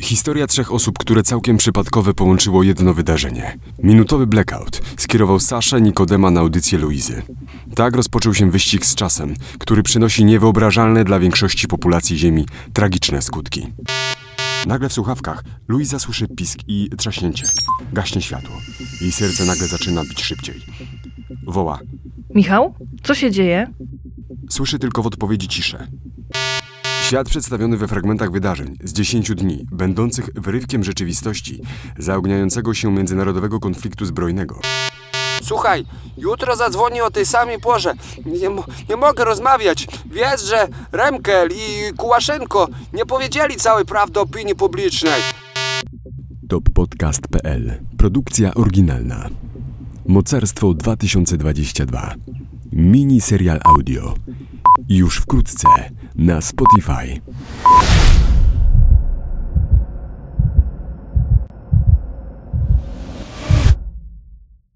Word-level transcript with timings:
Historia 0.00 0.46
trzech 0.46 0.72
osób, 0.72 0.98
które 0.98 1.22
całkiem 1.22 1.56
przypadkowe 1.56 2.14
połączyło 2.14 2.62
jedno 2.62 2.94
wydarzenie. 2.94 3.58
Minutowy 3.82 4.26
blackout 4.26 4.80
skierował 4.96 5.40
Saszę 5.40 5.80
Nikodema 5.80 6.30
na 6.30 6.40
audycję 6.40 6.78
Luizy. 6.78 7.22
Tak 7.74 7.96
rozpoczął 7.96 8.34
się 8.34 8.50
wyścig 8.50 8.86
z 8.86 8.94
czasem, 8.94 9.34
który 9.58 9.82
przynosi 9.82 10.24
niewyobrażalne 10.24 11.04
dla 11.04 11.18
większości 11.18 11.66
populacji 11.68 12.18
Ziemi 12.18 12.46
tragiczne 12.72 13.22
skutki. 13.22 13.66
Nagle 14.66 14.88
w 14.88 14.92
słuchawkach 14.92 15.44
Luiza 15.68 15.98
słyszy 15.98 16.28
pisk 16.28 16.58
i 16.68 16.90
trzaśnięcie. 16.98 17.46
Gaśnie 17.92 18.22
światło. 18.22 18.56
Jej 19.00 19.12
serce 19.12 19.44
nagle 19.44 19.66
zaczyna 19.66 20.02
bić 20.04 20.22
szybciej. 20.22 20.60
Woła. 21.46 21.78
Michał, 22.34 22.74
co 23.02 23.14
się 23.14 23.30
dzieje? 23.30 23.66
Słyszy 24.50 24.78
tylko 24.78 25.02
w 25.02 25.06
odpowiedzi 25.06 25.48
ciszę. 25.48 25.86
Świat 27.14 27.28
przedstawiony 27.28 27.76
we 27.76 27.88
fragmentach 27.88 28.30
wydarzeń 28.30 28.76
z 28.84 28.92
10 28.92 29.34
dni, 29.34 29.66
będących 29.72 30.30
wyrywkiem 30.34 30.84
rzeczywistości 30.84 31.60
zaogniającego 31.98 32.74
się 32.74 32.92
międzynarodowego 32.92 33.60
konfliktu 33.60 34.04
zbrojnego. 34.04 34.60
Słuchaj, 35.42 35.86
jutro 36.18 36.56
zadzwonię 36.56 37.04
o 37.04 37.10
tej 37.10 37.26
samej 37.26 37.60
porze. 37.60 37.94
Nie, 38.26 38.48
nie 38.88 38.96
mogę 38.96 39.24
rozmawiać. 39.24 39.86
Wiesz, 40.06 40.42
że 40.42 40.68
Remkel 40.92 41.48
i 41.52 41.94
Kułaszenko 41.96 42.68
nie 42.92 43.06
powiedzieli 43.06 43.56
całej 43.56 43.84
prawdy 43.84 44.20
opinii 44.20 44.54
publicznej. 44.54 45.22
toppodcast.pl 46.48 47.80
Produkcja 47.98 48.54
oryginalna. 48.54 49.28
Mocarstwo 50.06 50.74
2022. 50.74 52.14
Mini 52.72 53.20
serial 53.20 53.60
audio. 53.64 54.14
Już 54.88 55.16
wkrótce 55.16 55.68
na 56.14 56.40
Spotify. 56.40 57.20